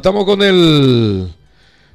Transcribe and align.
Estamos 0.00 0.26
con 0.26 0.40
el 0.42 1.28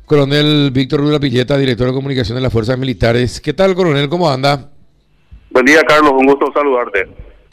coronel 0.05 0.71
Víctor 0.73 0.99
Rula 0.99 1.21
Pilleta, 1.21 1.57
director 1.57 1.87
de 1.87 1.93
comunicación 1.93 2.35
de 2.35 2.41
las 2.41 2.51
Fuerzas 2.51 2.77
Militares. 2.77 3.39
¿Qué 3.39 3.53
tal, 3.53 3.73
coronel? 3.75 4.09
¿Cómo 4.09 4.29
anda? 4.29 4.71
Buen 5.51 5.65
día, 5.65 5.81
Carlos. 5.87 6.11
Un 6.11 6.25
gusto 6.25 6.51
saludarte. 6.53 7.07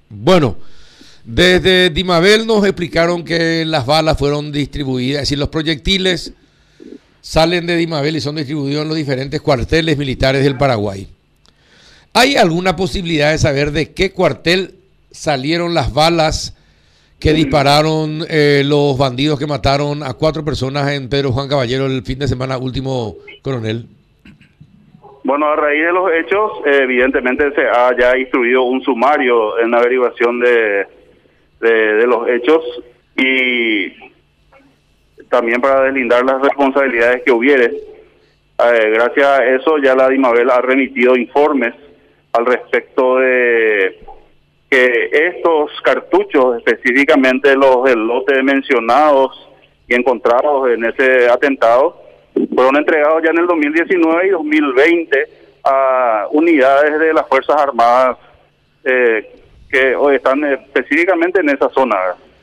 Bueno, 0.09 0.57
desde 1.25 1.91
Dimabel 1.91 2.49
nos 2.49 2.65
explicaron 2.65 3.23
que 3.25 3.65
las 3.65 3.87
balas 3.87 4.19
fueron 4.19 4.51
distribuidas, 4.51 5.23
es 5.23 5.29
decir, 5.29 5.39
los 5.39 5.51
proyectiles 5.51 6.33
salen 7.21 7.69
de 7.69 7.77
Dimabel 7.77 8.17
y 8.17 8.21
son 8.21 8.35
distribuidos 8.35 8.83
en 8.83 8.89
los 8.89 8.97
diferentes 8.97 9.41
cuarteles 9.41 9.97
militares 9.97 10.43
del 10.43 10.59
Paraguay. 10.59 11.07
¿Hay 12.13 12.35
alguna 12.35 12.75
posibilidad 12.75 13.31
de 13.31 13.39
saber 13.39 13.71
de 13.71 13.93
qué 13.93 14.11
cuartel 14.11 14.75
salieron 15.13 15.75
las 15.75 15.93
balas? 15.93 16.55
Que 17.21 17.33
dispararon 17.35 18.25
eh, 18.31 18.63
los 18.65 18.97
bandidos 18.97 19.39
que 19.39 19.47
mataron 19.47 20.03
a 20.03 20.15
cuatro 20.15 20.43
personas 20.43 20.91
en 20.93 21.11
Pedro 21.11 21.33
Juan 21.33 21.49
Caballero 21.49 21.87
el 21.87 22.03
fin 22.03 22.19
de 22.19 22.27
semana 22.27 22.57
último, 22.57 23.17
coronel? 23.43 23.87
Bueno, 25.23 25.47
a 25.47 25.57
raíz 25.57 25.85
de 25.85 25.93
los 25.93 26.11
hechos, 26.13 26.53
evidentemente 26.65 27.53
se 27.55 27.61
ha 27.69 27.95
ya 27.97 28.17
instruido 28.17 28.63
un 28.63 28.83
sumario 28.83 29.59
en 29.61 29.71
la 29.71 29.79
averiguación 29.79 30.41
de, 30.41 30.87
de, 31.61 32.07
los 32.07 32.27
hechos 32.27 32.65
y 33.17 33.93
también 35.29 35.61
para 35.61 35.83
deslindar 35.83 36.25
las 36.25 36.41
responsabilidades 36.41 37.23
que 37.23 37.33
hubiere. 37.33 37.67
Eh, 37.67 38.91
gracias 38.95 39.27
a 39.27 39.45
eso 39.45 39.77
ya 39.79 39.95
la 39.95 40.09
DIMABEL 40.09 40.51
ha 40.51 40.63
remitido 40.63 41.17
informes 41.17 41.75
al 42.33 42.47
respecto 42.47 43.19
de 43.19 44.01
que 44.71 45.11
estos 45.13 45.71
cartuchos, 45.83 46.59
específicamente 46.59 47.57
los 47.57 47.85
del 47.85 48.07
lote 48.07 48.41
mencionados 48.43 49.49
y 49.89 49.95
encontrados 49.95 50.71
en 50.71 50.85
ese 50.85 51.29
atentado, 51.29 52.01
fueron 52.55 52.77
entregados 52.77 53.21
ya 53.25 53.31
en 53.31 53.39
el 53.39 53.47
2019 53.49 54.27
y 54.29 54.31
2020 54.31 55.29
a 55.65 56.27
unidades 56.31 57.01
de 57.01 57.13
las 57.13 57.27
Fuerzas 57.29 57.61
Armadas 57.61 58.17
eh, 58.85 59.29
que 59.69 59.95
hoy 59.97 60.17
están 60.17 60.45
específicamente 60.45 61.41
en 61.41 61.51
esa 61.51 61.69
zona. 61.71 61.97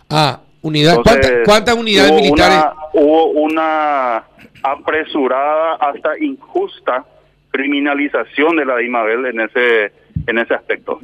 Ah, 0.09 0.41
unidades. 0.61 0.99
¿Cuántas, 1.45 1.75
unidades 1.75 2.11
militares? 2.11 2.59
hubo 2.93 3.27
una 3.31 4.23
apresurada 4.63 5.75
hasta 5.75 6.17
injusta 6.19 7.05
criminalización 7.51 8.57
de 8.57 8.65
la 8.65 8.77
DIMABEL 8.77 9.25
en 9.27 9.39
ese 9.41 9.91
en 10.27 10.37
ese 10.39 10.53
aspecto. 10.53 10.99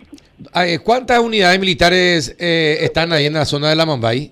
¿Cuántas 0.84 1.20
unidades 1.20 1.59
militares 1.59 2.36
eh, 2.40 2.78
están 2.82 3.12
ahí 3.12 3.26
en 3.26 3.34
la 3.34 3.46
zona 3.46 3.70
de 3.70 3.76
la 3.76 3.86
Mambay? 3.86 4.32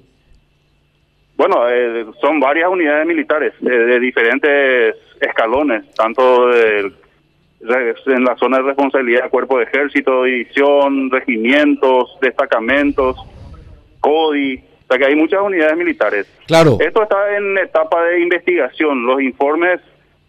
Bueno, 1.35 1.67
eh, 1.67 2.05
son 2.21 2.39
varias 2.39 2.69
unidades 2.69 3.07
militares 3.07 3.53
eh, 3.61 3.69
de 3.69 3.99
diferentes 3.99 4.95
escalones, 5.19 5.91
tanto 5.95 6.53
en 6.53 8.23
la 8.23 8.35
zona 8.37 8.57
de 8.57 8.63
responsabilidad 8.63 9.29
cuerpo 9.29 9.57
de 9.57 9.63
ejército, 9.63 10.23
división, 10.23 11.09
regimientos, 11.09 12.17
destacamentos, 12.21 13.17
CODI, 13.99 14.57
o 14.57 14.87
sea 14.87 14.97
que 14.97 15.05
hay 15.05 15.15
muchas 15.15 15.41
unidades 15.41 15.77
militares. 15.77 16.27
Claro. 16.45 16.77
Esto 16.79 17.03
está 17.03 17.35
en 17.35 17.57
etapa 17.57 18.03
de 18.05 18.21
investigación. 18.21 19.05
Los 19.05 19.21
informes 19.21 19.79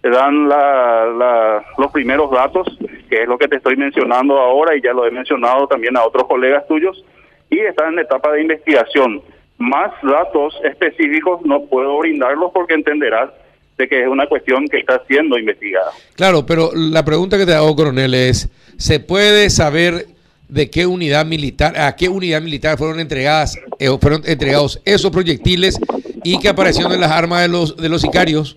te 0.02 0.10
dan 0.10 0.48
la, 0.48 1.64
los 1.78 1.90
primeros 1.92 2.30
datos 2.30 2.66
que 3.12 3.22
es 3.22 3.28
lo 3.28 3.36
que 3.36 3.46
te 3.46 3.56
estoy 3.56 3.76
mencionando 3.76 4.38
ahora 4.38 4.74
y 4.74 4.80
ya 4.80 4.94
lo 4.94 5.06
he 5.06 5.10
mencionado 5.10 5.66
también 5.66 5.98
a 5.98 6.04
otros 6.04 6.26
colegas 6.26 6.66
tuyos, 6.66 7.04
y 7.50 7.58
está 7.58 7.86
en 7.88 7.98
etapa 7.98 8.32
de 8.32 8.40
investigación. 8.40 9.20
Más 9.58 9.92
datos 10.02 10.54
específicos 10.64 11.42
no 11.44 11.62
puedo 11.66 11.98
brindarlos 11.98 12.50
porque 12.54 12.72
entenderás 12.72 13.28
de 13.76 13.86
que 13.86 14.02
es 14.02 14.08
una 14.08 14.26
cuestión 14.26 14.66
que 14.66 14.78
está 14.78 15.02
siendo 15.06 15.38
investigada. 15.38 15.90
Claro, 16.14 16.46
pero 16.46 16.70
la 16.74 17.04
pregunta 17.04 17.36
que 17.36 17.44
te 17.44 17.52
hago, 17.52 17.76
coronel, 17.76 18.14
es, 18.14 18.48
¿se 18.78 18.98
puede 18.98 19.50
saber 19.50 20.06
de 20.48 20.70
qué 20.70 20.86
unidad 20.86 21.26
militar, 21.26 21.78
a 21.78 21.94
qué 21.94 22.08
unidad 22.08 22.40
militar 22.40 22.78
fueron 22.78 22.98
entregadas, 22.98 23.58
eh, 23.78 23.88
fueron 24.00 24.22
entregados 24.24 24.80
esos 24.86 25.10
proyectiles 25.10 25.78
y 26.24 26.38
que 26.38 26.48
aparecieron 26.48 26.92
en 26.92 27.00
las 27.02 27.10
armas 27.10 27.42
de 27.42 27.48
los 27.48 27.76
de 27.76 27.90
los 27.90 28.00
sicarios? 28.00 28.56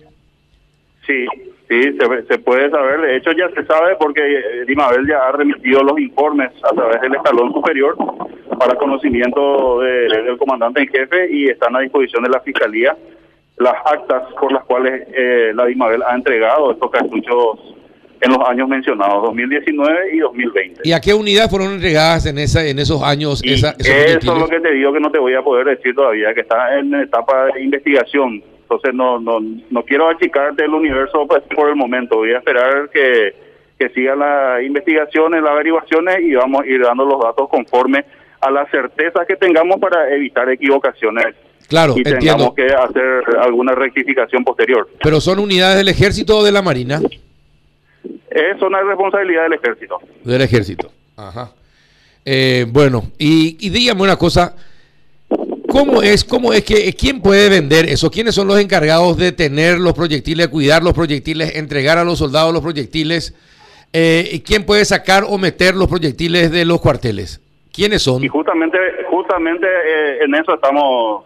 Sí, 1.06 1.26
Sí, 1.68 1.82
se, 2.28 2.38
puede 2.38 2.70
saber. 2.70 3.00
De 3.00 3.16
hecho, 3.16 3.32
ya 3.32 3.48
se 3.50 3.66
sabe 3.66 3.96
porque 3.98 4.20
eh, 4.22 4.64
Dimabel 4.68 5.06
ya 5.08 5.18
ha 5.26 5.32
remitido 5.32 5.82
los 5.82 5.98
informes 5.98 6.52
a 6.62 6.72
través 6.72 7.00
del 7.00 7.14
escalón 7.16 7.52
superior 7.52 7.96
para 8.56 8.76
conocimiento 8.76 9.80
del 9.80 10.38
comandante 10.38 10.82
en 10.82 10.88
jefe 10.88 11.28
y 11.28 11.48
están 11.48 11.74
a 11.74 11.80
disposición 11.80 12.22
de 12.22 12.30
la 12.30 12.40
Fiscalía 12.40 12.96
las 13.58 13.74
actas 13.84 14.22
por 14.38 14.52
las 14.52 14.64
cuales 14.64 15.08
eh, 15.12 15.52
la 15.54 15.64
Dimabel 15.64 16.02
ha 16.02 16.14
entregado 16.14 16.72
estos 16.72 16.90
cartuchos 16.90 17.74
en 18.20 18.30
los 18.30 18.48
años 18.48 18.68
mencionados, 18.68 19.22
2019 19.24 20.14
y 20.14 20.18
2020. 20.18 20.80
¿Y 20.84 20.92
a 20.92 21.00
qué 21.00 21.14
unidad 21.14 21.50
fueron 21.50 21.72
entregadas 21.72 22.26
en 22.26 22.38
esa 22.38 22.64
en 22.64 22.78
esos 22.78 23.02
años? 23.02 23.42
eso 23.44 23.74
es 23.78 24.24
lo 24.24 24.48
que 24.48 24.60
te 24.60 24.72
digo 24.72 24.92
que 24.92 25.00
no 25.00 25.10
te 25.10 25.18
voy 25.18 25.34
a 25.34 25.42
poder 25.42 25.66
decir 25.66 25.94
todavía, 25.94 26.32
que 26.32 26.42
está 26.42 26.78
en 26.78 26.94
etapa 26.94 27.46
de 27.46 27.62
investigación 27.62 28.42
entonces 28.66 28.94
no, 28.94 29.20
no, 29.20 29.38
no 29.70 29.82
quiero 29.84 30.08
achicarte 30.08 30.64
el 30.64 30.74
universo 30.74 31.24
pues, 31.28 31.42
por 31.54 31.68
el 31.68 31.76
momento. 31.76 32.16
Voy 32.16 32.32
a 32.32 32.38
esperar 32.38 32.90
que, 32.90 33.32
que 33.78 33.88
sigan 33.90 34.18
las 34.18 34.62
investigaciones, 34.64 35.40
las 35.40 35.52
averiguaciones 35.52 36.18
y 36.20 36.34
vamos 36.34 36.62
a 36.62 36.66
ir 36.66 36.82
dando 36.82 37.04
los 37.04 37.20
datos 37.20 37.48
conforme 37.48 38.04
a 38.40 38.50
la 38.50 38.68
certeza 38.70 39.24
que 39.24 39.36
tengamos 39.36 39.78
para 39.78 40.12
evitar 40.12 40.50
equivocaciones. 40.50 41.36
Claro, 41.68 41.94
y 41.96 42.02
tengamos 42.02 42.54
que 42.54 42.66
hacer 42.66 43.22
alguna 43.40 43.72
rectificación 43.72 44.44
posterior. 44.44 44.88
¿Pero 45.02 45.20
son 45.20 45.38
unidades 45.38 45.76
del 45.76 45.88
ejército 45.88 46.38
o 46.38 46.44
de 46.44 46.52
la 46.52 46.62
marina? 46.62 47.00
Es 48.30 48.62
una 48.62 48.82
responsabilidad 48.82 49.44
del 49.44 49.54
ejército. 49.54 49.98
Del 50.24 50.42
ejército. 50.42 50.90
Ajá. 51.16 51.52
Eh, 52.24 52.66
bueno, 52.68 53.04
y, 53.16 53.56
y 53.60 53.70
dígame 53.70 54.02
una 54.02 54.16
cosa. 54.16 54.54
¿Cómo 55.68 56.02
es, 56.02 56.24
cómo 56.24 56.52
es 56.52 56.64
que, 56.64 56.92
quién 56.94 57.20
puede 57.20 57.48
vender 57.48 57.86
eso? 57.86 58.10
¿Quiénes 58.10 58.34
son 58.34 58.46
los 58.46 58.60
encargados 58.60 59.16
de 59.16 59.32
tener 59.32 59.78
los 59.78 59.94
proyectiles, 59.94 60.48
cuidar 60.48 60.82
los 60.82 60.94
proyectiles, 60.94 61.56
entregar 61.56 61.98
a 61.98 62.04
los 62.04 62.18
soldados 62.18 62.52
los 62.52 62.62
proyectiles? 62.62 63.34
Eh, 63.92 64.42
¿Quién 64.44 64.64
puede 64.64 64.84
sacar 64.84 65.24
o 65.26 65.38
meter 65.38 65.74
los 65.74 65.88
proyectiles 65.88 66.50
de 66.50 66.64
los 66.64 66.80
cuarteles? 66.80 67.40
¿Quiénes 67.72 68.02
son? 68.02 68.22
Y 68.22 68.28
justamente, 68.28 68.78
justamente 69.10 69.66
eh, 69.66 70.18
en 70.24 70.34
eso 70.34 70.54
estamos, 70.54 71.24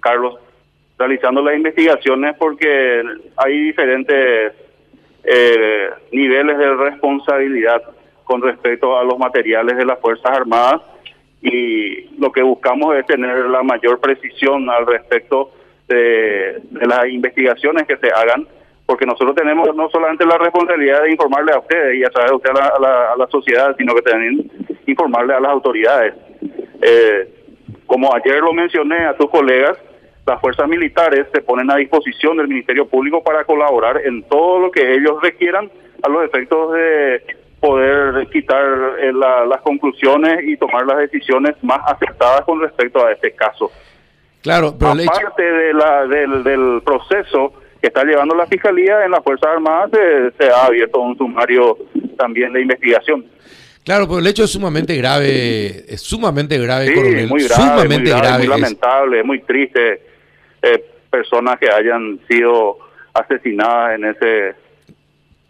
Carlos, 0.00 0.36
realizando 0.98 1.42
las 1.42 1.56
investigaciones 1.56 2.36
porque 2.38 3.02
hay 3.36 3.62
diferentes 3.62 4.52
eh, 5.24 5.90
niveles 6.12 6.58
de 6.58 6.74
responsabilidad 6.74 7.82
con 8.24 8.42
respecto 8.42 8.98
a 8.98 9.04
los 9.04 9.18
materiales 9.18 9.76
de 9.76 9.84
las 9.84 9.98
Fuerzas 10.00 10.30
Armadas 10.30 10.82
y 11.40 12.08
lo 12.18 12.32
que 12.32 12.42
buscamos 12.42 12.96
es 12.96 13.06
tener 13.06 13.46
la 13.46 13.62
mayor 13.62 14.00
precisión 14.00 14.68
al 14.70 14.86
respecto 14.86 15.52
de, 15.86 16.60
las 16.72 17.08
investigaciones 17.08 17.86
que 17.86 17.96
se 17.96 18.08
hagan, 18.08 18.46
porque 18.86 19.06
nosotros 19.06 19.34
tenemos 19.36 19.74
no 19.74 19.88
solamente 19.90 20.26
la 20.26 20.38
responsabilidad 20.38 21.02
de 21.02 21.12
informarle 21.12 21.52
a 21.52 21.58
ustedes 21.58 21.96
y 21.96 22.04
a 22.04 22.10
través 22.10 22.30
de 22.30 22.36
usted 22.36 22.50
a 22.50 22.80
la, 22.80 23.12
a 23.12 23.16
la, 23.16 23.26
sociedad, 23.28 23.74
sino 23.76 23.94
que 23.94 24.02
también 24.02 24.50
informarle 24.86 25.34
a 25.34 25.40
las 25.40 25.52
autoridades. 25.52 26.14
Eh, 26.82 27.28
como 27.86 28.14
ayer 28.14 28.40
lo 28.40 28.52
mencioné 28.52 29.06
a 29.06 29.16
tus 29.16 29.30
colegas, 29.30 29.78
las 30.26 30.40
fuerzas 30.40 30.68
militares 30.68 31.26
se 31.32 31.40
ponen 31.40 31.70
a 31.70 31.76
disposición 31.76 32.36
del 32.36 32.48
Ministerio 32.48 32.86
Público 32.86 33.22
para 33.22 33.44
colaborar 33.44 34.00
en 34.04 34.22
todo 34.24 34.58
lo 34.60 34.70
que 34.70 34.94
ellos 34.94 35.22
requieran 35.22 35.70
a 36.02 36.08
los 36.08 36.24
efectos 36.24 36.72
de 36.74 37.22
poder 37.60 38.28
quitar 38.28 38.64
eh, 39.00 39.12
las 39.12 39.60
conclusiones 39.62 40.44
y 40.44 40.56
tomar 40.56 40.86
las 40.86 40.98
decisiones 40.98 41.56
más 41.62 41.80
acertadas 41.86 42.42
con 42.42 42.60
respecto 42.60 43.04
a 43.04 43.12
este 43.12 43.32
caso. 43.32 43.70
Claro, 44.42 44.76
pero 44.78 44.92
aparte 44.92 45.42
de 45.42 45.74
la, 45.74 46.06
del, 46.06 46.44
del 46.44 46.82
proceso 46.84 47.52
que 47.80 47.88
está 47.88 48.04
llevando 48.04 48.34
la 48.34 48.46
Fiscalía 48.46 49.04
en 49.04 49.10
las 49.10 49.22
Fuerzas 49.22 49.50
Armadas, 49.50 49.90
se, 50.38 50.50
ha 50.50 50.66
abierto 50.66 51.00
un 51.00 51.16
sumario 51.16 51.76
también 52.16 52.52
de 52.52 52.62
investigación. 52.62 53.26
Claro, 53.84 54.06
pero 54.06 54.18
el 54.18 54.26
hecho 54.26 54.44
es 54.44 54.50
sumamente 54.50 54.94
grave, 54.96 55.84
es 55.88 56.00
sumamente 56.02 56.58
grave, 56.58 56.88
sí, 56.88 57.26
Muy 57.26 57.44
grave, 57.44 57.62
sumamente 57.62 58.10
muy, 58.10 58.20
grave, 58.20 58.38
muy 58.38 58.46
lamentable, 58.46 59.20
es 59.20 59.24
muy 59.24 59.40
triste 59.40 60.02
eh, 60.62 60.84
personas 61.08 61.58
que 61.58 61.70
hayan 61.70 62.20
sido 62.28 62.78
asesinadas 63.14 63.94
en 63.94 64.04
ese 64.04 64.54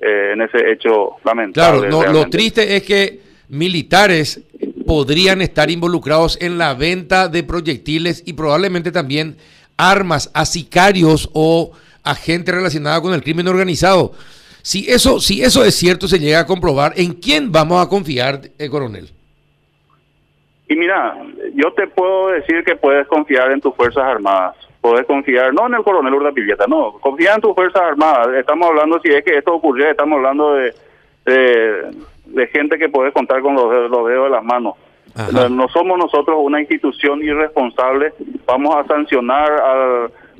eh, 0.00 0.32
en 0.32 0.42
ese 0.42 0.70
hecho 0.70 1.16
lamentable. 1.24 1.88
Claro, 1.88 2.12
lo 2.12 2.30
triste 2.30 2.76
es 2.76 2.82
que 2.82 3.20
militares 3.48 4.42
podrían 4.86 5.42
estar 5.42 5.70
involucrados 5.70 6.40
en 6.40 6.56
la 6.56 6.74
venta 6.74 7.28
de 7.28 7.42
proyectiles 7.42 8.22
y 8.26 8.32
probablemente 8.32 8.90
también 8.90 9.36
armas 9.76 10.30
a 10.34 10.44
sicarios 10.44 11.28
o 11.34 11.72
a 12.02 12.14
gente 12.14 12.52
relacionada 12.52 13.00
con 13.00 13.12
el 13.12 13.22
crimen 13.22 13.48
organizado. 13.48 14.12
Si 14.62 14.90
eso, 14.90 15.20
si 15.20 15.42
eso 15.42 15.64
es 15.64 15.74
cierto, 15.74 16.08
se 16.08 16.18
llega 16.18 16.40
a 16.40 16.46
comprobar, 16.46 16.92
¿en 16.96 17.14
quién 17.14 17.52
vamos 17.52 17.84
a 17.84 17.88
confiar, 17.88 18.40
eh, 18.58 18.68
coronel? 18.68 19.10
Y 20.68 20.74
mira, 20.74 21.16
yo 21.54 21.72
te 21.72 21.86
puedo 21.86 22.28
decir 22.28 22.62
que 22.64 22.76
puedes 22.76 23.06
confiar 23.08 23.50
en 23.52 23.60
tus 23.60 23.74
Fuerzas 23.74 24.04
Armadas, 24.04 24.56
podés 24.80 25.06
confiar, 25.06 25.52
no 25.52 25.66
en 25.66 25.75
el 25.75 25.82
coronel 25.82 26.14
Urdapilleta, 26.14 26.66
no, 26.66 26.92
confía 27.00 27.34
en 27.34 27.40
tus 27.40 27.54
Fuerzas 27.54 27.82
Armadas. 27.82 28.28
Estamos 28.34 28.69
hablando, 28.69 29.00
si 29.00 29.10
es 29.10 29.25
que 29.25 29.36
esto 29.36 29.54
ocurrió, 29.54 29.90
estamos 29.90 30.16
hablando 30.16 30.54
de, 30.54 30.72
de, 31.25 32.46
gente 32.48 32.78
que 32.78 32.88
puede 32.88 33.12
contar 33.12 33.40
con 33.42 33.54
los, 33.54 33.70
dedos 33.70 34.25
de 34.25 34.30
las 34.30 34.44
manos. 34.44 34.75
No, 35.50 35.69
somos 35.69 35.98
nosotros 35.98 36.36
una 36.40 36.60
institución 36.60 37.22
irresponsable, 37.22 38.12
vamos 38.46 38.76
a 38.76 38.84
sancionar 38.86 39.50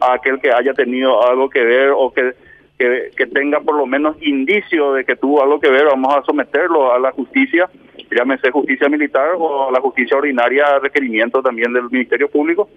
a 0.00 0.12
aquel 0.12 0.41
que 0.41 0.52
haya 0.52 0.73
tenido 0.73 1.26
algo 1.26 1.50
que 1.50 1.64
ver 1.64 1.91
o 1.96 2.12
que 2.12 2.34
que, 2.79 3.26
tenga 3.26 3.61
por 3.61 3.76
lo 3.76 3.87
menos 3.87 4.17
indicio 4.23 4.93
de 4.93 5.05
que 5.05 5.17
tuvo 5.17 5.43
algo 5.43 5.58
que 5.58 5.70
ver, 5.70 5.87
vamos 5.87 6.14
a 6.14 6.23
someterlo 6.23 6.93
a 6.93 6.99
la 6.99 7.11
justicia, 7.11 7.69
llámese 8.11 8.50
justicia 8.50 8.88
militar 8.88 9.31
o 9.37 9.69
a 9.69 9.73
la 9.73 9.81
justicia 9.81 10.17
ordinaria, 10.17 10.79
requerimiento 10.79 11.43
también 11.43 11.73
del 11.73 11.91
Ministerio 11.91 12.29
Público, 12.29 12.70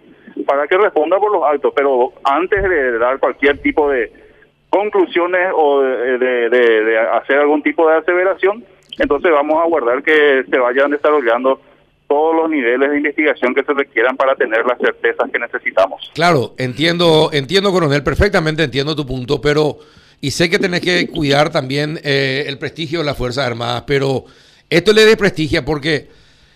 para 0.51 0.68
que 0.68 0.77
responda 0.77 1.18
por 1.18 1.31
los 1.31 1.44
actos. 1.45 1.71
Pero 1.74 2.12
antes 2.25 2.62
de 2.62 3.00
dar 3.00 3.19
cualquier 3.19 3.59
tipo 3.59 3.89
de 3.89 4.12
conclusiones 4.69 5.48
o 5.56 5.81
de, 5.81 7.00
hacer 7.13 7.39
algún 7.39 7.63
tipo 7.63 7.88
de 7.89 7.95
aseveración, 7.95 8.65
entonces 9.00 9.31
vamos 9.31 9.63
a 9.63 9.68
guardar 9.69 10.03
que 10.03 10.44
se 10.50 10.57
vayan 10.57 10.92
desarrollando 10.92 11.62
todos 12.09 12.36
los 12.36 12.50
niveles 12.50 12.92
de 12.92 12.98
investigación 12.98 13.56
que 13.56 13.63
se 13.63 13.71
requieran 13.71 14.18
para 14.18 14.36
tener 14.36 14.65
las 14.65 14.77
certezas 14.77 15.31
que 15.31 15.39
necesitamos. 15.39 16.12
Claro, 16.13 16.53
entiendo, 16.57 17.30
entiendo, 17.31 17.71
coronel, 17.71 18.03
perfectamente 18.03 18.63
entiendo 18.63 18.94
tu 18.94 19.06
punto, 19.06 19.39
pero 19.39 19.77
y 20.19 20.31
sé 20.31 20.50
que 20.50 20.59
tenés 20.59 20.81
que 20.81 21.07
cuidar 21.07 21.50
también 21.50 21.98
eh, 22.03 22.44
el 22.48 22.57
prestigio 22.57 23.00
de 23.00 23.06
las 23.06 23.18
Fuerzas 23.18 23.48
Armadas, 23.48 23.86
pero 23.88 24.25
esto 24.69 24.92
le 24.92 25.06
desprestigia 25.06 25.63
porque 25.63 26.09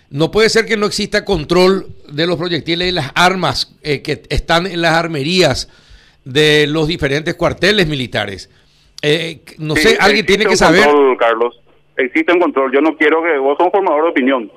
no 0.10 0.32
puede 0.32 0.50
ser 0.50 0.66
que 0.66 0.78
no 0.78 0.86
exista 0.86 1.26
control 1.26 1.88
de 2.10 2.28
los 2.28 2.38
proyectiles 2.38 2.90
y 2.90 2.92
las 2.92 3.12
armas 3.16 3.76
eh, 3.84 4.02
que 4.02 4.24
están 4.30 4.68
en 4.68 4.82
las 4.82 4.94
armerías 4.94 5.70
de 6.24 6.68
los 6.68 6.88
diferentes 6.88 7.36
cuarteles 7.36 7.88
militares. 7.88 8.50
Eh, 9.02 9.42
no 9.58 9.76
sé, 9.76 9.98
alguien 10.00 10.26
tiene 10.26 10.46
que 10.46 10.56
saber. 10.56 10.86
Control, 10.86 11.18
Carlos, 11.18 11.62
existe 11.98 12.34
un 12.34 12.40
control. 12.40 12.72
Yo 12.74 12.82
no 12.82 12.96
quiero 12.98 13.22
que 13.22 13.38
vos 13.38 13.58
sos 13.58 13.68
un 13.68 13.72
formador 13.72 14.04
de 14.06 14.10
opinión 14.10 14.52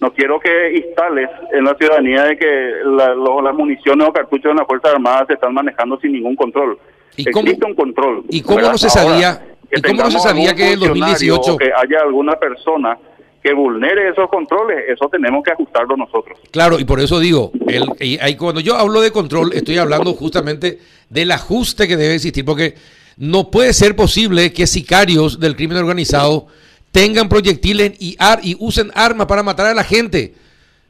no 0.00 0.12
quiero 0.14 0.40
que 0.40 0.76
instales 0.76 1.28
en 1.52 1.64
la 1.64 1.74
ciudadanía 1.74 2.24
de 2.24 2.38
que 2.38 2.72
las 2.84 3.54
municiones 3.54 4.08
o 4.08 4.12
cartuchos 4.12 4.52
de 4.52 4.54
las 4.54 4.66
Fuerzas 4.66 4.94
Armadas 4.94 5.26
se 5.28 5.34
están 5.34 5.52
manejando 5.52 5.98
sin 6.00 6.12
ningún 6.12 6.34
control. 6.34 6.78
¿Y 7.16 7.28
Existe 7.28 7.66
un 7.66 7.74
control. 7.74 8.24
¿Y 8.30 8.40
cómo 8.40 8.60
no 8.60 8.78
se 8.78 8.88
sabía, 8.88 9.42
¿y 9.70 9.82
cómo 9.82 10.04
no 10.04 10.10
se 10.10 10.18
sabía 10.18 10.54
que 10.54 10.72
en 10.72 10.80
2018... 10.80 11.56
que 11.58 11.66
haya 11.66 12.00
alguna 12.02 12.32
persona 12.36 12.98
que 13.42 13.54
vulnere 13.54 14.10
esos 14.10 14.28
controles, 14.28 14.84
eso 14.88 15.08
tenemos 15.10 15.42
que 15.42 15.52
ajustarlo 15.52 15.96
nosotros. 15.96 16.38
Claro, 16.50 16.78
y 16.78 16.84
por 16.84 17.00
eso 17.00 17.18
digo, 17.18 17.52
el, 17.66 17.84
y, 18.00 18.34
cuando 18.36 18.60
yo 18.60 18.76
hablo 18.76 19.00
de 19.00 19.10
control, 19.10 19.52
estoy 19.54 19.78
hablando 19.78 20.12
justamente 20.12 20.78
del 21.08 21.30
ajuste 21.30 21.88
que 21.88 21.96
debe 21.96 22.16
existir, 22.16 22.44
porque 22.44 22.74
no 23.16 23.50
puede 23.50 23.72
ser 23.72 23.96
posible 23.96 24.52
que 24.52 24.66
sicarios 24.66 25.40
del 25.40 25.56
crimen 25.56 25.78
organizado 25.78 26.46
tengan 26.92 27.28
proyectiles 27.28 27.92
y, 27.98 28.16
y 28.42 28.56
usen 28.58 28.90
armas 28.94 29.26
para 29.26 29.42
matar 29.42 29.66
a 29.66 29.74
la 29.74 29.84
gente. 29.84 30.34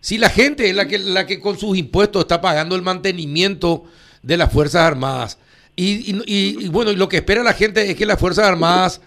Si 0.01 0.19
la 0.19 0.31
gente 0.31 0.69
es 0.69 0.75
la 0.75 0.89
que, 0.89 0.99
la 0.99 1.27
que 1.27 1.41
con 1.41 1.59
sus 1.59 1.77
impuestos 1.77 2.23
está 2.23 2.41
pagando 2.41 2.75
el 2.75 2.83
mantenimiento 2.83 3.85
de 4.23 4.37
las 4.37 4.53
Fuerzas 4.53 4.83
Armadas. 4.83 5.39
Y, 5.77 6.69
bueno, 6.69 6.91
y 6.91 6.97
lo 6.97 7.09
que 7.09 7.19
espera 7.19 7.43
la 7.43 7.55
gente 7.55 7.91
es 7.91 7.97
que 7.97 8.05
las 8.05 8.19
Fuerzas 8.19 8.47
Armadas 8.47 9.01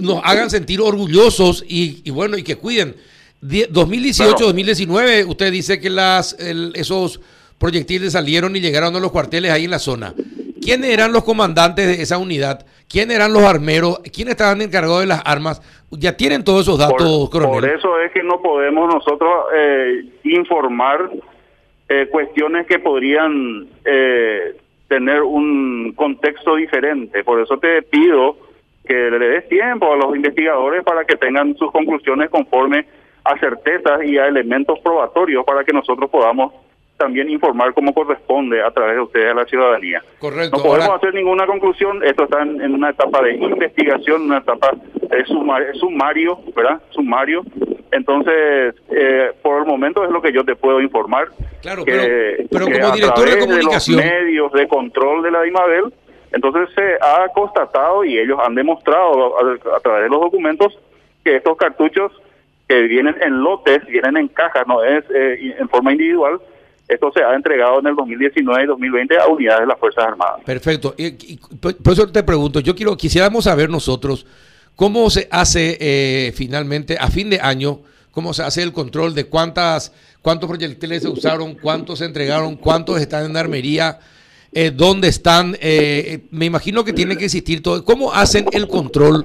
nos 0.00 0.20
hagan 0.24 0.50
sentir 0.50 0.80
orgullosos 0.80 1.64
y, 1.66 2.10
bueno, 2.10 2.36
y 2.36 2.42
que 2.42 2.56
cuiden. 2.56 2.94
2018-2019, 3.42 5.28
usted 5.28 5.52
dice 5.52 5.80
que 5.80 5.90
las, 5.90 6.34
esos 6.74 7.20
proyectiles 7.58 8.12
salieron 8.12 8.56
y 8.56 8.60
llegaron 8.60 8.96
a 8.96 9.00
los 9.00 9.12
cuarteles 9.12 9.50
ahí 9.50 9.64
en 9.64 9.70
la 9.70 9.78
zona. 9.78 10.14
¿Quiénes 10.60 10.90
eran 10.90 11.12
los 11.12 11.24
comandantes 11.24 11.86
de 11.86 12.02
esa 12.02 12.16
unidad? 12.16 12.64
¿Quiénes 12.88 13.16
eran 13.16 13.32
los 13.32 13.42
armeros? 13.42 13.98
¿Quiénes 14.14 14.32
estaban 14.32 14.62
encargados 14.62 15.00
de 15.00 15.06
las 15.06 15.22
armas? 15.24 15.60
Ya 15.90 16.16
tienen 16.16 16.42
todos 16.42 16.62
esos 16.62 16.78
datos, 16.78 17.28
por, 17.28 17.42
Por 17.42 17.68
eso 17.68 18.00
es 18.00 18.12
que 18.12 18.22
no 18.22 18.40
podemos 18.40 18.92
nosotros 18.92 19.44
eh, 19.54 20.04
informar 20.24 21.10
eh, 21.88 22.08
cuestiones 22.10 22.66
que 22.66 22.78
podrían 22.78 23.68
eh, 23.84 24.56
tener 24.88 25.22
un 25.22 25.92
contexto 25.94 26.56
diferente. 26.56 27.22
Por 27.24 27.40
eso 27.40 27.58
te 27.58 27.82
pido 27.82 28.36
que 28.84 28.94
le 28.94 29.28
des 29.28 29.48
tiempo 29.48 29.92
a 29.92 29.96
los 29.96 30.14
investigadores 30.14 30.82
para 30.84 31.04
que 31.04 31.16
tengan 31.16 31.56
sus 31.56 31.72
conclusiones 31.72 32.30
conforme 32.30 32.86
a 33.24 33.38
certezas 33.38 34.04
y 34.04 34.18
a 34.18 34.26
elementos 34.26 34.78
probatorios 34.80 35.44
para 35.44 35.64
que 35.64 35.72
nosotros 35.72 36.10
podamos 36.10 36.52
también 36.96 37.28
informar 37.28 37.74
como 37.74 37.92
corresponde 37.92 38.62
a 38.62 38.70
través 38.70 38.94
de 38.96 39.00
ustedes 39.02 39.32
a 39.32 39.34
la 39.34 39.44
ciudadanía. 39.46 40.02
Correcto. 40.18 40.56
No 40.56 40.62
podemos 40.62 40.96
hacer 40.96 41.14
ninguna 41.14 41.46
conclusión, 41.46 42.04
esto 42.04 42.24
está 42.24 42.42
en, 42.42 42.72
una 42.72 42.90
etapa 42.90 43.22
de 43.22 43.34
investigación, 43.34 44.22
una 44.22 44.38
etapa 44.38 44.70
de 44.94 45.24
sumario, 45.74 46.38
¿verdad? 46.54 46.80
Sumario. 46.90 47.42
Entonces, 47.90 48.74
eh, 48.90 49.32
por 49.42 49.60
el 49.60 49.66
momento 49.66 50.04
es 50.04 50.10
lo 50.10 50.20
que 50.20 50.32
yo 50.32 50.44
te 50.44 50.56
puedo 50.56 50.80
informar. 50.80 51.28
Claro, 51.62 51.84
que, 51.84 52.46
pero, 52.50 52.66
como 52.66 52.90
director 52.92 53.28
de 53.28 53.38
comunicación. 53.38 53.96
los 53.96 54.06
medios 54.06 54.52
de 54.52 54.68
control 54.68 55.22
de 55.22 55.30
la 55.30 55.42
DIMABEL, 55.42 55.92
entonces 56.34 56.68
se 56.74 56.94
ha 57.00 57.28
constatado 57.28 58.04
y 58.04 58.18
ellos 58.18 58.38
han 58.44 58.54
demostrado 58.54 59.34
a, 59.38 59.80
través 59.80 60.04
de 60.04 60.08
los 60.08 60.20
documentos 60.20 60.76
que 61.24 61.36
estos 61.36 61.56
cartuchos 61.56 62.12
que 62.68 62.82
vienen 62.82 63.16
en 63.22 63.42
lotes, 63.42 63.84
vienen 63.86 64.16
en 64.16 64.28
cajas, 64.28 64.66
no 64.66 64.82
es 64.82 65.04
eh, 65.14 65.54
en 65.58 65.68
forma 65.68 65.92
individual, 65.92 66.40
esto 66.88 67.10
se 67.12 67.22
ha 67.22 67.34
entregado 67.34 67.80
en 67.80 67.86
el 67.86 67.96
2019 67.96 68.62
y 68.62 68.66
2020 68.66 69.18
a 69.18 69.26
unidades 69.26 69.60
de 69.60 69.66
las 69.66 69.78
Fuerzas 69.78 70.04
Armadas. 70.04 70.42
Perfecto. 70.44 70.94
Y, 70.98 71.36
por 71.36 71.92
eso 71.92 72.10
te 72.10 72.22
pregunto, 72.22 72.60
yo 72.60 72.74
quiero 72.74 72.96
quisiéramos 72.96 73.44
saber 73.44 73.70
nosotros 73.70 74.26
cómo 74.76 75.08
se 75.10 75.28
hace 75.30 75.78
eh, 75.80 76.32
finalmente 76.34 76.96
a 76.98 77.08
fin 77.08 77.30
de 77.30 77.40
año, 77.40 77.80
cómo 78.10 78.34
se 78.34 78.42
hace 78.42 78.62
el 78.62 78.72
control 78.72 79.14
de 79.14 79.24
cuántas 79.26 79.92
cuántos 80.20 80.48
proyectiles 80.48 81.02
se 81.02 81.08
usaron, 81.08 81.54
cuántos 81.54 82.00
se 82.00 82.06
entregaron, 82.06 82.56
cuántos 82.56 83.00
están 83.00 83.26
en 83.26 83.36
armería, 83.36 83.98
eh, 84.54 84.70
dónde 84.74 85.08
están. 85.08 85.56
Eh, 85.60 86.20
me 86.30 86.46
imagino 86.46 86.84
que 86.84 86.92
tiene 86.92 87.16
que 87.16 87.24
existir 87.26 87.62
todo. 87.62 87.84
¿Cómo 87.84 88.12
hacen 88.12 88.46
el 88.52 88.68
control 88.68 89.24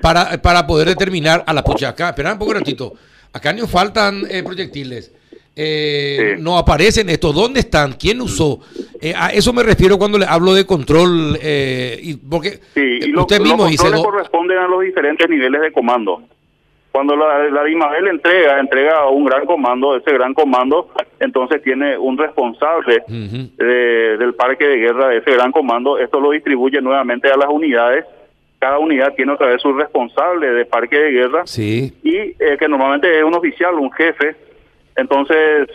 para, 0.00 0.40
para 0.40 0.66
poder 0.66 0.88
determinar 0.88 1.44
a 1.46 1.52
la 1.52 1.62
pucha 1.62 1.88
acá? 1.88 2.10
Espera 2.10 2.32
un 2.32 2.38
poco 2.38 2.54
ratito. 2.54 2.94
Acá 3.32 3.52
nos 3.52 3.70
faltan 3.70 4.26
proyectiles 4.44 5.12
eh, 5.60 6.36
no 6.38 6.56
aparecen 6.56 7.10
estos. 7.10 7.34
¿Dónde 7.34 7.60
están? 7.60 7.94
¿Quién 7.94 8.20
usó? 8.20 8.60
Eh, 9.00 9.12
a 9.16 9.30
eso 9.30 9.52
me 9.52 9.64
refiero 9.64 9.98
cuando 9.98 10.16
le 10.16 10.24
hablo 10.24 10.54
de 10.54 10.64
control. 10.64 11.36
Eh, 11.42 11.98
y 12.00 12.14
porque 12.14 12.60
sí, 12.74 13.12
usted 13.16 13.40
mismo 13.40 13.64
los 13.64 13.70
dice. 13.72 13.90
corresponden 13.90 14.56
a 14.56 14.68
los 14.68 14.82
diferentes 14.82 15.28
niveles 15.28 15.60
de 15.60 15.72
comando. 15.72 16.22
Cuando 16.98 17.14
la, 17.14 17.48
la 17.48 17.62
DIMABEL 17.62 18.08
entrega, 18.08 18.58
entrega 18.58 19.06
un 19.06 19.24
gran 19.24 19.46
comando, 19.46 19.94
ese 19.94 20.12
gran 20.12 20.34
comando, 20.34 20.88
entonces 21.20 21.62
tiene 21.62 21.96
un 21.96 22.18
responsable 22.18 23.04
del 23.06 24.34
parque 24.34 24.66
de 24.66 24.78
guerra 24.78 25.10
de 25.10 25.18
ese 25.18 25.30
gran 25.30 25.52
comando. 25.52 25.96
Esto 25.96 26.18
lo 26.18 26.32
distribuye 26.32 26.80
nuevamente 26.80 27.30
a 27.30 27.36
las 27.36 27.48
unidades 27.48 28.04
cada 28.58 28.80
unidad 28.80 29.14
tiene 29.14 29.30
otra 29.30 29.46
vez 29.46 29.62
su 29.62 29.72
responsable 29.74 30.50
de 30.50 30.64
parque 30.64 30.98
de 30.98 31.10
guerra 31.12 31.42
sí. 31.46 31.96
y 32.02 32.16
eh, 32.16 32.56
que 32.58 32.66
normalmente 32.66 33.16
es 33.16 33.22
un 33.22 33.34
oficial, 33.34 33.76
un 33.76 33.92
jefe 33.92 34.34
entonces 34.96 35.68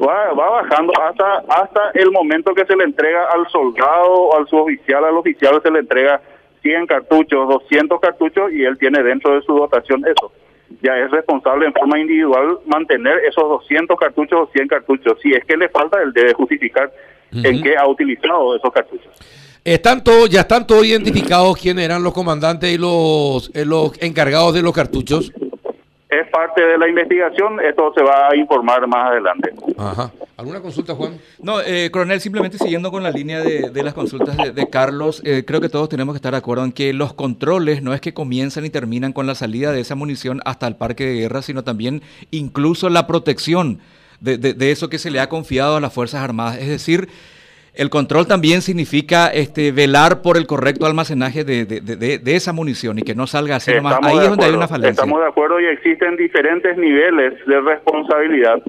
va, 0.00 0.32
va 0.34 0.62
bajando 0.62 0.92
hasta 1.02 1.38
hasta 1.48 1.90
el 1.94 2.12
momento 2.12 2.54
que 2.54 2.64
se 2.64 2.76
le 2.76 2.84
entrega 2.84 3.24
al 3.34 3.48
soldado, 3.48 4.36
al 4.36 4.46
suboficial, 4.46 5.04
al 5.04 5.16
oficial 5.16 5.60
se 5.60 5.72
le 5.72 5.80
entrega 5.80 6.20
100 6.62 6.86
cartuchos, 6.86 7.48
200 7.48 8.00
cartuchos 8.00 8.52
y 8.52 8.62
él 8.62 8.78
tiene 8.78 9.02
dentro 9.02 9.34
de 9.34 9.42
su 9.42 9.54
dotación 9.54 10.04
eso. 10.06 10.32
Ya 10.82 10.96
es 10.96 11.10
responsable 11.10 11.66
en 11.66 11.72
forma 11.72 11.98
individual 11.98 12.58
mantener 12.66 13.18
esos 13.28 13.42
200 13.42 13.98
cartuchos 13.98 14.38
o 14.40 14.50
100 14.52 14.68
cartuchos. 14.68 15.18
Si 15.22 15.32
es 15.32 15.44
que 15.44 15.56
le 15.56 15.68
falta, 15.68 16.00
él 16.02 16.12
debe 16.12 16.34
justificar 16.34 16.92
en 17.32 17.62
qué 17.62 17.76
ha 17.76 17.86
utilizado 17.86 18.56
esos 18.56 18.72
cartuchos. 18.72 19.08
Están 19.64 20.02
todos, 20.02 20.30
ya 20.30 20.40
están 20.40 20.66
todos 20.66 20.86
identificados 20.86 21.56
quiénes 21.56 21.84
eran 21.84 22.02
los 22.02 22.14
comandantes 22.14 22.70
y 22.70 22.78
los, 22.78 23.50
eh, 23.54 23.64
los 23.64 23.92
encargados 24.00 24.54
de 24.54 24.62
los 24.62 24.72
cartuchos 24.72 25.32
es 26.08 26.26
parte 26.28 26.62
de 26.62 26.78
la 26.78 26.88
investigación, 26.88 27.60
esto 27.60 27.92
se 27.94 28.02
va 28.02 28.28
a 28.28 28.36
informar 28.36 28.86
más 28.86 29.10
adelante. 29.10 29.52
Ajá. 29.76 30.10
¿Alguna 30.38 30.60
consulta, 30.60 30.94
Juan? 30.94 31.18
No, 31.42 31.60
eh, 31.60 31.90
coronel, 31.90 32.20
simplemente 32.20 32.58
siguiendo 32.58 32.92
con 32.92 33.02
la 33.02 33.10
línea 33.10 33.40
de, 33.40 33.82
las 33.82 33.92
consultas 33.92 34.36
de, 34.54 34.70
Carlos, 34.70 35.20
eh, 35.24 35.42
creo 35.44 35.60
que 35.60 35.68
todos 35.68 35.88
tenemos 35.88 36.14
que 36.14 36.18
estar 36.18 36.30
de 36.30 36.38
acuerdo 36.38 36.64
en 36.64 36.70
que 36.70 36.92
los 36.92 37.12
controles 37.12 37.82
no 37.82 37.92
es 37.92 38.00
que 38.00 38.14
comienzan 38.14 38.64
y 38.64 38.70
terminan 38.70 39.12
con 39.12 39.26
la 39.26 39.34
salida 39.34 39.72
de 39.72 39.80
esa 39.80 39.96
munición 39.96 40.40
hasta 40.44 40.68
el 40.68 40.76
parque 40.76 41.06
de 41.06 41.14
guerra, 41.14 41.42
sino 41.42 41.64
también 41.64 42.02
incluso 42.30 42.88
la 42.88 43.08
protección 43.08 43.80
de, 44.20 44.38
de 44.38 44.70
eso 44.70 44.88
que 44.88 44.98
se 44.98 45.10
le 45.10 45.18
ha 45.18 45.28
confiado 45.28 45.76
a 45.76 45.80
las 45.80 45.92
Fuerzas 45.92 46.22
Armadas. 46.22 46.58
Es 46.58 46.68
decir, 46.68 47.08
el 47.78 47.90
control 47.90 48.26
también 48.26 48.60
significa 48.62 49.28
este, 49.28 49.72
velar 49.72 50.20
por 50.20 50.36
el 50.36 50.46
correcto 50.46 50.86
almacenaje 50.86 51.44
de, 51.44 51.64
de, 51.64 52.34
esa 52.36 52.52
munición 52.52 52.98
y 52.98 53.02
que 53.02 53.14
no 53.14 53.26
salga 53.26 53.56
así 53.56 53.70
Ahí 53.70 54.18
es 54.18 54.28
donde 54.28 54.46
hay 54.46 54.52
una 54.52 54.66
falencia. 54.66 54.90
Estamos 54.90 55.20
de 55.20 55.28
acuerdo 55.28 55.60
y 55.60 55.66
existen 55.66 56.16
diferentes 56.16 56.76
niveles 56.76 57.34
de 57.46 57.60
responsabilidad. 57.60 58.62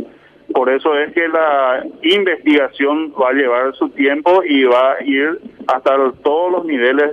Por 0.54 0.70
eso 0.70 0.98
es 0.98 1.14
que 1.14 1.28
la 1.28 1.84
investigación 2.02 3.14
va 3.22 3.30
a 3.30 3.34
llevar 3.34 3.76
su 3.76 3.90
tiempo 3.90 4.42
y 4.44 4.64
va 4.64 4.94
a 4.94 5.04
ir 5.04 5.40
hasta 5.68 5.96
todos 6.24 6.52
los 6.52 6.66
niveles 6.66 7.12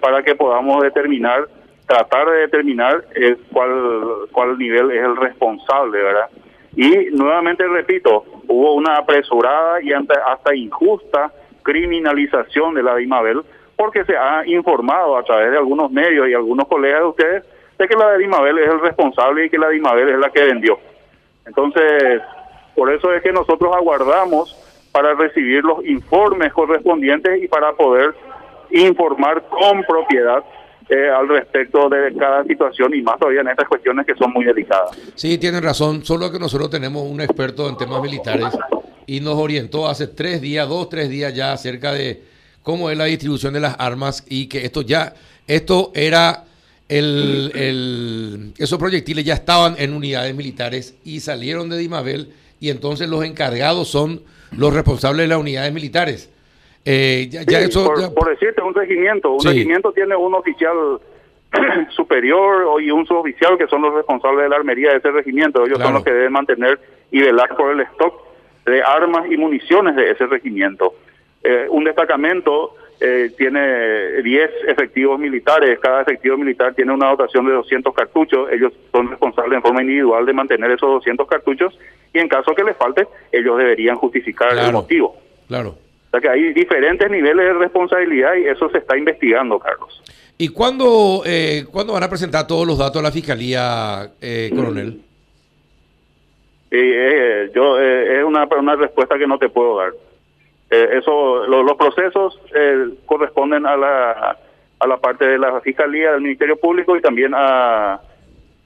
para 0.00 0.22
que 0.22 0.34
podamos 0.34 0.82
determinar, 0.82 1.48
tratar 1.86 2.30
de 2.30 2.38
determinar 2.38 3.04
eh, 3.14 3.36
cuál, 3.52 4.28
cuál 4.32 4.58
nivel 4.58 4.90
es 4.90 5.04
el 5.04 5.16
responsable, 5.16 6.02
¿verdad? 6.02 6.28
Y 6.76 7.10
nuevamente 7.10 7.66
repito, 7.66 8.24
hubo 8.46 8.74
una 8.74 8.96
apresurada 8.96 9.82
y 9.82 9.92
hasta 9.92 10.54
injusta 10.54 11.32
criminalización 11.62 12.74
de 12.74 12.82
la 12.82 12.96
Dimabel 12.96 13.42
porque 13.76 14.04
se 14.04 14.16
ha 14.16 14.46
informado 14.46 15.16
a 15.16 15.22
través 15.22 15.50
de 15.50 15.58
algunos 15.58 15.90
medios 15.90 16.28
y 16.28 16.34
algunos 16.34 16.66
colegas 16.66 17.00
de 17.00 17.06
ustedes 17.06 17.44
de 17.78 17.86
que 17.86 17.96
la 17.96 18.16
Dimabel 18.16 18.58
es 18.58 18.68
el 18.68 18.80
responsable 18.80 19.46
y 19.46 19.50
que 19.50 19.58
la 19.58 19.68
Dimabel 19.68 20.08
es 20.08 20.18
la 20.18 20.30
que 20.30 20.42
vendió. 20.42 20.78
Entonces, 21.46 22.20
por 22.78 22.92
eso 22.92 23.12
es 23.12 23.24
que 23.24 23.32
nosotros 23.32 23.74
aguardamos 23.74 24.56
para 24.92 25.12
recibir 25.14 25.64
los 25.64 25.84
informes 25.84 26.52
correspondientes 26.52 27.42
y 27.42 27.48
para 27.48 27.72
poder 27.72 28.14
informar 28.70 29.44
con 29.48 29.82
propiedad 29.82 30.44
eh, 30.88 31.10
al 31.10 31.28
respecto 31.28 31.88
de 31.88 32.14
cada 32.14 32.44
situación 32.44 32.94
y 32.94 33.02
más 33.02 33.18
todavía 33.18 33.40
en 33.40 33.48
estas 33.48 33.66
cuestiones 33.68 34.06
que 34.06 34.14
son 34.14 34.32
muy 34.32 34.44
delicadas. 34.44 34.96
Sí, 35.16 35.38
tienen 35.38 35.60
razón, 35.60 36.04
solo 36.04 36.30
que 36.30 36.38
nosotros 36.38 36.70
tenemos 36.70 37.02
un 37.02 37.20
experto 37.20 37.68
en 37.68 37.76
temas 37.76 38.00
militares 38.00 38.56
y 39.06 39.18
nos 39.18 39.34
orientó 39.34 39.88
hace 39.88 40.06
tres 40.06 40.40
días, 40.40 40.68
dos, 40.68 40.88
tres 40.88 41.08
días 41.08 41.34
ya 41.34 41.52
acerca 41.52 41.92
de 41.92 42.22
cómo 42.62 42.90
es 42.90 42.96
la 42.96 43.06
distribución 43.06 43.54
de 43.54 43.60
las 43.60 43.74
armas 43.80 44.24
y 44.28 44.48
que 44.48 44.64
esto 44.64 44.82
ya, 44.82 45.14
esto 45.48 45.90
era 45.96 46.44
el, 46.88 48.52
esos 48.56 48.78
proyectiles 48.78 49.24
ya 49.24 49.34
estaban 49.34 49.74
en 49.78 49.92
unidades 49.92 50.32
militares 50.34 50.94
y 51.04 51.18
salieron 51.20 51.68
de 51.68 51.76
Dimabel 51.76 52.32
y 52.60 52.70
entonces 52.70 53.08
los 53.08 53.24
encargados 53.24 53.88
son 53.88 54.22
los 54.56 54.74
responsables 54.74 55.22
de 55.22 55.28
las 55.28 55.38
unidades 55.38 55.72
militares. 55.72 56.32
Eh, 56.84 57.28
ya, 57.28 57.60
eso, 57.60 57.84
por, 58.14 58.30
decirte, 58.30 58.62
un 58.62 58.74
regimiento, 58.74 59.32
un 59.32 59.44
regimiento 59.44 59.92
tiene 59.92 60.16
un 60.16 60.34
oficial 60.34 61.00
superior 61.90 62.82
y 62.82 62.90
un 62.90 63.06
suboficial 63.06 63.58
que 63.58 63.66
son 63.66 63.82
los 63.82 63.94
responsables 63.94 64.44
de 64.44 64.48
la 64.48 64.56
armería 64.56 64.92
de 64.92 64.98
ese 64.98 65.10
regimiento. 65.10 65.66
Ellos 65.66 65.78
son 65.78 65.94
los 65.94 66.04
que 66.04 66.12
deben 66.12 66.32
mantener 66.32 66.80
y 67.10 67.20
velar 67.20 67.54
por 67.56 67.72
el 67.72 67.80
stock 67.80 68.22
de 68.64 68.82
armas 68.82 69.30
y 69.30 69.36
municiones 69.36 69.96
de 69.96 70.10
ese 70.10 70.26
regimiento. 70.26 70.94
Eh, 71.42 71.66
un 71.68 71.84
destacamento 71.84 72.74
eh, 73.00 73.30
tiene 73.36 74.22
10 74.22 74.50
efectivos 74.66 75.20
militares, 75.20 75.78
cada 75.80 76.02
efectivo 76.02 76.36
militar 76.36 76.74
tiene 76.74 76.92
una 76.92 77.10
dotación 77.10 77.46
de 77.46 77.52
200 77.52 77.94
cartuchos, 77.94 78.50
ellos 78.50 78.72
son 78.90 79.10
responsables 79.10 79.56
en 79.56 79.62
forma 79.62 79.82
individual 79.82 80.26
de 80.26 80.32
mantener 80.32 80.72
esos 80.72 80.88
200 80.88 81.28
cartuchos 81.28 81.78
y 82.12 82.18
en 82.18 82.28
caso 82.28 82.54
que 82.54 82.64
les 82.64 82.76
falte, 82.76 83.06
ellos 83.30 83.56
deberían 83.56 83.96
justificar 83.96 84.56
el 84.58 84.72
motivo. 84.72 85.16
Claro. 85.46 85.70
O 85.70 86.10
sea 86.10 86.20
que 86.20 86.28
hay 86.28 86.52
diferentes 86.52 87.08
niveles 87.10 87.46
de 87.46 87.52
responsabilidad 87.52 88.34
y 88.34 88.46
eso 88.46 88.68
se 88.70 88.78
está 88.78 88.96
investigando, 88.96 89.58
Carlos. 89.58 90.02
¿Y 90.36 90.48
cuándo, 90.48 91.22
eh, 91.24 91.66
¿cuándo 91.70 91.92
van 91.92 92.02
a 92.02 92.08
presentar 92.08 92.46
todos 92.46 92.66
los 92.66 92.78
datos 92.78 93.00
a 93.00 93.02
la 93.02 93.12
Fiscalía, 93.12 94.10
eh, 94.20 94.50
coronel? 94.54 95.00
Eh, 96.70 97.50
yo 97.54 97.78
Es 97.78 98.24
una, 98.24 98.46
una 98.58 98.76
respuesta 98.76 99.16
que 99.18 99.26
no 99.26 99.38
te 99.38 99.48
puedo 99.48 99.78
dar. 99.78 99.92
Eh, 100.70 100.98
eso, 100.98 101.46
los 101.46 101.76
procesos 101.76 102.38
eh, 102.54 102.90
corresponden 103.06 103.66
a 103.66 103.76
la, 103.76 104.38
a 104.78 104.86
la 104.86 104.96
parte 104.98 105.24
de 105.24 105.38
la 105.38 105.60
Fiscalía, 105.60 106.12
del 106.12 106.22
Ministerio 106.22 106.58
Público 106.58 106.96
y 106.96 107.00
también 107.00 107.32
a, 107.34 108.00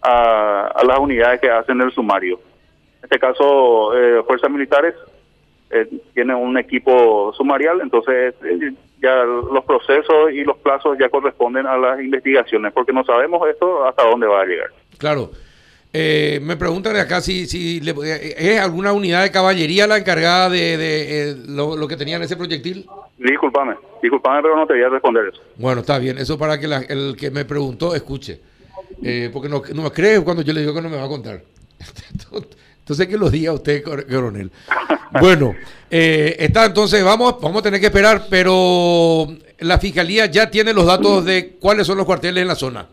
a, 0.03 0.83
las 0.85 0.99
unidades 0.99 1.41
que 1.41 1.51
hacen 1.51 1.81
el 1.81 1.93
sumario. 1.93 2.41
En 2.99 3.05
este 3.05 3.19
caso, 3.19 3.97
eh, 3.97 4.23
Fuerzas 4.27 4.51
Militares 4.51 4.95
eh, 5.71 5.89
tienen 6.15 6.37
un 6.37 6.59
equipo 6.59 7.33
sumarial, 7.35 7.81
entonces 7.81 8.35
ya 9.01 9.25
los 9.25 9.65
procesos 9.65 10.33
y 10.33 10.45
los 10.45 10.57
plazos 10.59 10.99
ya 10.99 11.09
corresponden 11.09 11.67
a 11.67 11.77
las 11.77 12.01
investigaciones, 12.01 12.73
porque 12.73 12.93
no 12.93 13.05
sabemos 13.05 13.49
esto 13.49 13.85
hasta 13.87 14.09
dónde 14.09 14.27
va 14.27 14.43
a 14.43 14.47
llegar. 14.47 14.71
Claro. 14.99 15.31
Eh, 15.95 16.41
me 16.43 16.57
preguntan 16.57 16.97
acá 16.97 17.21
si, 17.21 17.47
si 17.47 17.79
eh, 17.87 18.35
es 18.39 18.61
alguna 18.61 18.95
unidad 18.95 19.23
de 19.23 19.31
caballería 19.31 19.87
la 19.87 19.99
encargada 19.99 20.49
de, 20.49 20.77
eh, 20.79 21.37
lo, 21.47 21.87
que 21.87 21.99
tenía 21.99 22.17
en 22.17 22.23
ese 22.23 22.37
proyectil. 22.37 22.87
Disculpame, 23.19 23.77
disculpame, 24.01 24.41
pero 24.41 24.57
no 24.57 24.67
te 24.67 24.73
voy 24.73 24.83
a 24.83 24.89
responder 24.89 25.29
eso. 25.29 25.43
Bueno, 25.57 25.83
está 25.83 25.99
bien, 25.99 26.17
eso 26.17 26.39
para 26.39 26.59
que 26.59 26.67
el 26.67 27.15
que 27.19 27.31
me 27.31 27.45
preguntó 27.45 27.95
escuche. 27.95 28.41
porque 29.33 29.51
no, 29.51 29.63
no 29.75 29.83
me 29.83 29.91
cree 29.91 30.23
cuando 30.23 30.43
yo 30.43 30.55
le 30.55 30.61
digo 30.61 30.75
que 30.75 30.81
no 30.81 30.89
me 30.89 30.97
va 30.97 31.05
a 31.05 31.09
contar. 31.09 31.43
Entonces 32.79 33.07
que 33.07 33.19
lo 33.19 33.29
diga 33.29 33.53
usted, 33.53 33.83
coronel. 33.83 34.51
Bueno, 35.21 35.55
está 35.91 36.65
entonces, 36.65 37.05
vamos, 37.05 37.37
vamos 37.39 37.59
a 37.59 37.63
tener 37.63 37.79
que 37.79 37.89
esperar, 37.89 38.29
pero 38.31 39.29
la 39.59 39.79
fiscalía 39.79 40.25
ya 40.25 40.51
tiene 40.51 40.73
los 40.73 40.87
datos 40.87 41.23
de 41.27 41.57
cuáles 41.61 41.87
son 41.87 41.99
los 41.99 42.07
cuarteles 42.07 42.41
en 42.41 42.49
la 42.49 42.55
zona. 42.55 42.89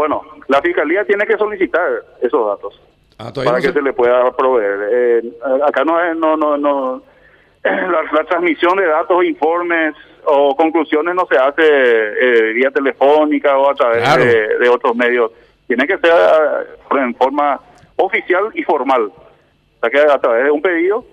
Bueno, 0.00 0.22
la 0.48 0.62
fiscalía 0.62 1.04
tiene 1.04 1.26
que 1.26 1.36
solicitar 1.36 1.86
esos 2.22 2.46
datos 2.46 2.80
ah, 3.18 3.30
para 3.34 3.60
que 3.60 3.70
se... 3.70 3.82
le 3.82 3.92
pueda 3.92 4.34
proveer. 4.34 4.88
Eh, 4.90 5.32
acá 5.62 5.84
no 5.84 6.02
es, 6.02 6.16
no, 6.16 6.38
no, 6.38 6.56
no, 6.56 7.02
la, 7.62 8.24
transmisión 8.26 8.78
de 8.78 8.86
datos, 8.86 9.22
informes 9.22 9.94
o 10.24 10.56
conclusiones 10.56 11.14
no 11.14 11.26
se 11.26 11.36
hace 11.36 11.64
eh, 11.64 12.52
vía 12.54 12.70
telefónica 12.70 13.58
o 13.58 13.68
a 13.68 13.74
través 13.74 14.58
de, 14.58 14.68
otros 14.70 14.96
medios. 14.96 15.32
Tiene 15.66 15.86
que 15.86 15.98
ser 15.98 16.12
eh, 16.12 16.98
en 16.98 17.14
forma 17.14 17.60
oficial 17.96 18.44
y 18.54 18.62
formal. 18.62 19.02
O 19.02 19.80
sea 19.82 19.90
que 19.90 20.00
a 20.00 20.18
través 20.18 20.44
de 20.44 20.50
un 20.50 20.62
pedido 20.62 21.04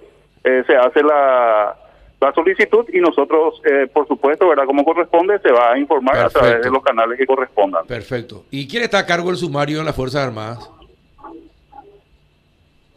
se 0.43 0.77
hace 0.77 1.03
la 1.03 1.75
la 2.19 2.33
solicitud 2.33 2.85
y 2.91 2.99
nosotros, 2.99 3.61
eh, 3.63 3.87
por 3.91 4.07
supuesto, 4.07 4.47
¿verdad? 4.47 4.65
Como 4.65 4.83
corresponde, 4.83 5.39
se 5.39 5.51
va 5.51 5.73
a 5.73 5.79
informar 5.79 6.17
a 6.17 6.29
través 6.29 6.63
de 6.63 6.71
los 6.71 6.81
canales 6.81 7.17
que 7.17 7.27
correspondan. 7.27 7.85
Perfecto. 7.85 8.45
¿Y 8.49 8.67
quién 8.67 8.83
está 8.83 8.99
a 8.99 9.05
cargo 9.05 9.27
del 9.27 9.37
sumario 9.37 9.79
en 9.79 9.85
las 9.85 9.95
Fuerzas 9.95 10.25
Armadas? 10.25 10.71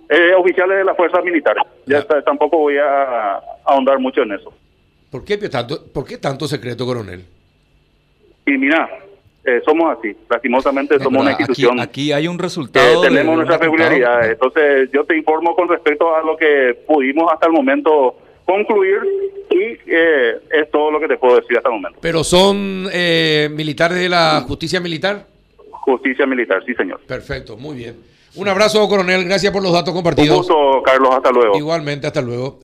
Eh, 0.08 0.34
oficiales 0.34 0.78
de 0.78 0.84
las 0.84 0.96
Fuerzas 0.96 1.22
Militares. 1.22 1.62
Ya, 1.86 2.04
tampoco 2.24 2.58
voy 2.58 2.78
a, 2.78 3.40
ahondar 3.64 3.98
mucho 3.98 4.22
en 4.22 4.32
eso. 4.32 4.52
¿Por 5.10 5.24
qué 5.24 5.36
tanto, 5.36 5.86
¿por 5.92 6.06
qué 6.06 6.16
tanto 6.16 6.48
secreto, 6.48 6.86
coronel? 6.86 7.24
Y 8.46 8.52
mira, 8.52 8.88
eh, 9.44 9.60
somos 9.64 9.98
así. 9.98 10.16
Lastimosamente 10.30 10.98
somos 10.98 11.20
una 11.20 11.32
institución. 11.32 11.78
Aquí, 11.78 12.10
hay 12.10 12.26
un 12.26 12.38
resultado. 12.38 13.02
tenemos 13.02 13.36
nuestra 13.36 13.58
peculiaridad. 13.58 14.30
Entonces, 14.30 14.90
yo 14.92 15.04
te 15.04 15.16
informo 15.16 15.54
con 15.54 15.68
respecto 15.68 16.16
a 16.16 16.22
lo 16.22 16.36
que 16.36 16.74
pudimos 16.86 17.30
hasta 17.30 17.46
el 17.46 17.52
momento 17.52 18.16
concluir 18.50 18.98
y 19.50 19.78
eh, 19.86 20.40
es 20.50 20.70
todo 20.70 20.90
lo 20.90 21.00
que 21.00 21.08
te 21.08 21.16
puedo 21.16 21.36
decir 21.36 21.56
hasta 21.56 21.68
el 21.68 21.76
momento. 21.76 21.98
¿Pero 22.02 22.24
son 22.24 22.88
eh, 22.92 23.48
militares 23.52 23.98
de 23.98 24.08
la 24.08 24.44
justicia 24.46 24.80
militar? 24.80 25.26
Justicia 25.70 26.26
militar, 26.26 26.62
sí, 26.66 26.74
señor. 26.74 27.00
Perfecto, 27.06 27.56
muy 27.56 27.76
bien. 27.76 27.96
Un 28.36 28.48
abrazo, 28.48 28.88
coronel. 28.88 29.24
Gracias 29.24 29.52
por 29.52 29.62
los 29.62 29.72
datos 29.72 29.92
compartidos. 29.92 30.30
Un 30.30 30.36
gusto, 30.36 30.82
Carlos. 30.84 31.14
Hasta 31.14 31.30
luego. 31.32 31.56
Igualmente, 31.56 32.06
hasta 32.06 32.22
luego. 32.22 32.58